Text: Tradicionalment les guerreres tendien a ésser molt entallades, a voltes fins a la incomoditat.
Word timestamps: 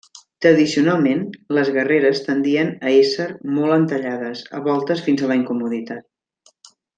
Tradicionalment 0.43 1.19
les 1.57 1.69
guerreres 1.75 2.21
tendien 2.29 2.71
a 2.87 2.93
ésser 3.03 3.27
molt 3.59 3.77
entallades, 3.79 4.43
a 4.59 4.63
voltes 4.69 5.05
fins 5.11 5.23
a 5.25 5.31
la 5.35 5.39
incomoditat. 5.43 6.71